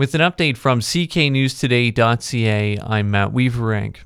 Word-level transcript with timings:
With 0.00 0.14
an 0.14 0.22
update 0.22 0.56
from 0.56 0.80
cknewstoday.ca, 0.80 2.78
I'm 2.80 3.10
Matt 3.10 3.32
Weaverank. 3.34 3.96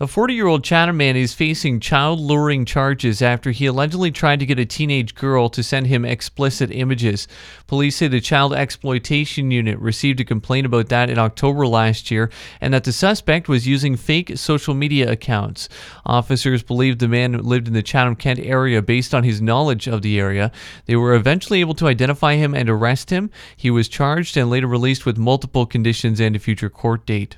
A 0.00 0.06
40 0.08 0.34
year 0.34 0.48
old 0.48 0.64
Chatham 0.64 0.96
man 0.96 1.14
is 1.14 1.34
facing 1.34 1.78
child 1.78 2.18
luring 2.18 2.64
charges 2.64 3.22
after 3.22 3.52
he 3.52 3.66
allegedly 3.66 4.10
tried 4.10 4.40
to 4.40 4.46
get 4.46 4.58
a 4.58 4.66
teenage 4.66 5.14
girl 5.14 5.48
to 5.48 5.62
send 5.62 5.86
him 5.86 6.04
explicit 6.04 6.70
images. 6.72 7.28
Police 7.68 7.96
say 7.96 8.08
the 8.08 8.20
Child 8.20 8.54
Exploitation 8.54 9.52
Unit 9.52 9.78
received 9.78 10.18
a 10.18 10.24
complaint 10.24 10.66
about 10.66 10.88
that 10.88 11.10
in 11.10 11.18
October 11.18 11.64
last 11.66 12.10
year 12.10 12.28
and 12.60 12.74
that 12.74 12.82
the 12.82 12.92
suspect 12.92 13.48
was 13.48 13.68
using 13.68 13.96
fake 13.96 14.36
social 14.36 14.74
media 14.74 15.10
accounts. 15.10 15.68
Officers 16.04 16.64
believed 16.64 16.98
the 16.98 17.06
man 17.06 17.38
lived 17.38 17.68
in 17.68 17.74
the 17.74 17.82
Chatham 17.82 18.16
Kent 18.16 18.40
area 18.40 18.82
based 18.82 19.14
on 19.14 19.22
his 19.22 19.40
knowledge 19.40 19.86
of 19.86 20.02
the 20.02 20.18
area. 20.18 20.50
They 20.86 20.96
were 20.96 21.14
eventually 21.14 21.60
able 21.60 21.74
to 21.74 21.86
identify 21.86 22.34
him 22.34 22.52
and 22.52 22.68
arrest 22.68 23.10
him. 23.10 23.30
He 23.56 23.70
was 23.70 23.88
charged 23.88 24.36
and 24.36 24.50
later 24.50 24.66
released 24.66 25.06
with 25.06 25.18
multiple 25.18 25.66
conditions 25.66 26.20
and 26.20 26.34
a 26.34 26.40
future 26.40 26.68
court 26.68 27.06
date. 27.06 27.36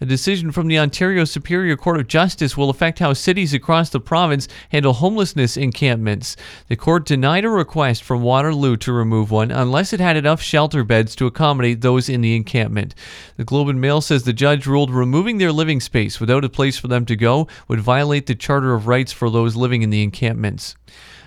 A 0.00 0.06
decision 0.06 0.50
from 0.50 0.68
the 0.68 0.78
Ontario 0.78 1.24
Superior 1.24 1.59
Court 1.76 2.00
of 2.00 2.08
Justice 2.08 2.56
will 2.56 2.70
affect 2.70 2.98
how 2.98 3.12
cities 3.12 3.54
across 3.54 3.90
the 3.90 4.00
province 4.00 4.48
handle 4.70 4.92
homelessness 4.94 5.56
encampments. 5.56 6.36
The 6.68 6.76
court 6.76 7.06
denied 7.06 7.44
a 7.44 7.50
request 7.50 8.02
from 8.02 8.22
Waterloo 8.22 8.76
to 8.78 8.92
remove 8.92 9.30
one 9.30 9.50
unless 9.50 9.92
it 9.92 10.00
had 10.00 10.16
enough 10.16 10.40
shelter 10.40 10.84
beds 10.84 11.14
to 11.16 11.26
accommodate 11.26 11.80
those 11.80 12.08
in 12.08 12.20
the 12.20 12.34
encampment. 12.34 12.94
The 13.36 13.44
Globe 13.44 13.68
and 13.68 13.80
Mail 13.80 14.00
says 14.00 14.22
the 14.22 14.32
judge 14.32 14.66
ruled 14.66 14.90
removing 14.90 15.38
their 15.38 15.52
living 15.52 15.80
space 15.80 16.20
without 16.20 16.44
a 16.44 16.48
place 16.48 16.78
for 16.78 16.88
them 16.88 17.04
to 17.06 17.16
go 17.16 17.48
would 17.68 17.80
violate 17.80 18.26
the 18.26 18.34
Charter 18.34 18.74
of 18.74 18.86
Rights 18.86 19.12
for 19.12 19.30
those 19.30 19.56
living 19.56 19.82
in 19.82 19.90
the 19.90 20.02
encampments. 20.02 20.76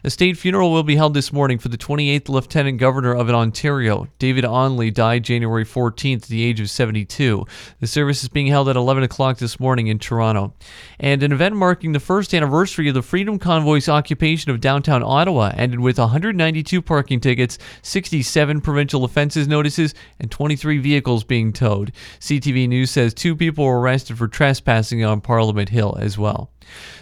A 0.05 0.09
state 0.09 0.37
funeral 0.37 0.69
will 0.69 0.83
be 0.83 0.97
held 0.97 1.13
this 1.13 1.31
morning 1.31 1.57
for 1.57 1.69
the 1.69 1.77
28th 1.77 2.27
Lieutenant 2.27 2.77
Governor 2.77 3.13
of 3.13 3.29
Ontario. 3.29 4.09
David 4.19 4.43
Onley 4.43 4.93
died 4.93 5.23
January 5.23 5.63
14th 5.63 6.23
at 6.23 6.27
the 6.27 6.43
age 6.43 6.59
of 6.59 6.69
72. 6.69 7.45
The 7.79 7.87
service 7.87 8.21
is 8.21 8.27
being 8.27 8.47
held 8.47 8.67
at 8.67 8.75
11 8.75 9.03
o'clock 9.03 9.37
this 9.37 9.61
morning 9.61 9.87
in 9.87 9.99
Toronto. 9.99 10.55
And 10.99 11.23
an 11.23 11.31
event 11.31 11.55
marking 11.55 11.93
the 11.93 12.01
first 12.01 12.33
anniversary 12.33 12.89
of 12.89 12.95
the 12.95 13.01
Freedom 13.01 13.39
Convoy's 13.39 13.87
occupation 13.87 14.51
of 14.51 14.59
downtown 14.59 15.03
Ottawa 15.03 15.53
ended 15.55 15.79
with 15.79 15.97
192 15.97 16.81
parking 16.81 17.21
tickets, 17.21 17.57
67 17.81 18.59
provincial 18.59 19.05
offenses 19.05 19.47
notices, 19.47 19.93
and 20.19 20.29
23 20.29 20.79
vehicles 20.79 21.23
being 21.23 21.53
towed. 21.53 21.93
CTV 22.19 22.67
News 22.67 22.91
says 22.91 23.13
two 23.13 23.37
people 23.37 23.63
were 23.63 23.79
arrested 23.79 24.17
for 24.17 24.27
trespassing 24.27 25.05
on 25.05 25.21
Parliament 25.21 25.69
Hill 25.69 25.95
as 25.97 26.17
well. 26.17 26.51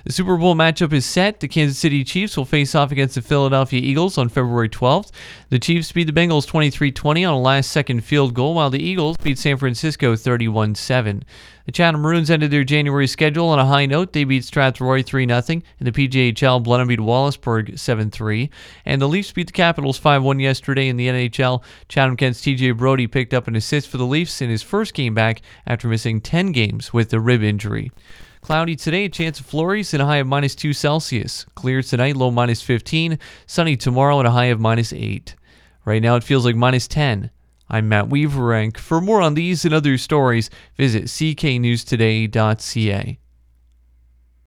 The 0.03 0.11
Super 0.11 0.37
Bowl 0.37 0.55
matchup 0.55 0.93
is 0.93 1.05
set. 1.05 1.39
The 1.39 1.47
Kansas 1.47 1.77
City 1.77 2.03
Chiefs 2.03 2.35
will 2.35 2.45
face 2.45 2.73
off 2.73 2.91
against 2.91 3.15
the 3.15 3.21
Philadelphia 3.21 3.81
Eagles 3.81 4.17
on 4.17 4.29
February 4.29 4.69
12th. 4.69 5.11
The 5.49 5.59
Chiefs 5.59 5.91
beat 5.91 6.05
the 6.05 6.13
Bengals 6.13 6.47
23 6.47 6.91
20 6.91 7.25
on 7.25 7.33
a 7.33 7.39
last 7.39 7.71
second 7.71 8.03
field 8.03 8.33
goal, 8.33 8.55
while 8.55 8.69
the 8.69 8.81
Eagles 8.81 9.17
beat 9.17 9.37
San 9.37 9.57
Francisco 9.57 10.15
31 10.15 10.75
7. 10.75 11.23
The 11.65 11.71
Chatham 11.71 12.01
Maroons 12.01 12.31
ended 12.31 12.51
their 12.51 12.63
January 12.63 13.07
schedule 13.07 13.47
on 13.47 13.59
a 13.59 13.65
high 13.65 13.85
note. 13.85 14.13
They 14.13 14.23
beat 14.23 14.43
Strathroy 14.43 15.05
3 15.05 15.27
0. 15.27 15.41
In 15.47 15.63
the 15.79 15.91
PJHL, 15.91 16.63
Blenheim 16.63 16.87
beat 16.87 16.99
Wallaceburg 16.99 17.77
7 17.77 18.09
3. 18.09 18.49
And 18.85 19.01
the 19.01 19.07
Leafs 19.07 19.31
beat 19.31 19.47
the 19.47 19.53
Capitals 19.53 19.97
5 19.97 20.23
1 20.23 20.39
yesterday 20.39 20.87
in 20.87 20.97
the 20.97 21.07
NHL. 21.07 21.63
Chatham 21.87 22.17
Kent's 22.17 22.41
TJ 22.41 22.77
Brodie 22.77 23.07
picked 23.07 23.33
up 23.33 23.47
an 23.47 23.55
assist 23.55 23.87
for 23.87 23.97
the 23.97 24.05
Leafs 24.05 24.41
in 24.41 24.49
his 24.49 24.63
first 24.63 24.93
game 24.93 25.13
back 25.13 25.41
after 25.67 25.87
missing 25.87 26.19
10 26.19 26.51
games 26.51 26.91
with 26.93 27.13
a 27.13 27.19
rib 27.19 27.43
injury. 27.43 27.91
Cloudy 28.41 28.75
today, 28.75 29.07
chance 29.07 29.39
of 29.39 29.45
flurries 29.45 29.93
and 29.93 30.01
a 30.01 30.05
high 30.07 30.17
of 30.17 30.25
minus 30.25 30.55
2 30.55 30.73
Celsius. 30.73 31.45
Clear 31.53 31.83
tonight, 31.83 32.17
low 32.17 32.31
minus 32.31 32.63
15. 32.63 33.19
Sunny 33.45 33.77
tomorrow 33.77 34.17
and 34.17 34.27
a 34.27 34.31
high 34.31 34.45
of 34.45 34.59
minus 34.59 34.91
8. 34.91 35.35
Right 35.85 36.01
now 36.01 36.15
it 36.15 36.23
feels 36.23 36.43
like 36.43 36.55
minus 36.55 36.87
10. 36.87 37.29
I'm 37.69 37.87
Matt 37.87 38.09
Weaverank. 38.09 38.77
For 38.77 38.99
more 38.99 39.21
on 39.21 39.35
these 39.35 39.63
and 39.63 39.75
other 39.75 39.95
stories, 39.99 40.49
visit 40.75 41.03
cknewstoday.ca. 41.03 43.19